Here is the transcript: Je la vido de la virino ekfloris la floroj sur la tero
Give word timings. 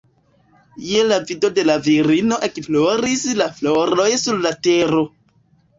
Je 0.85 1.03
la 1.09 1.19
vido 1.27 1.51
de 1.59 1.67
la 1.71 1.75
virino 1.89 2.41
ekfloris 2.49 3.29
la 3.43 3.53
floroj 3.61 4.13
sur 4.27 4.45
la 4.49 4.59
tero 4.69 5.07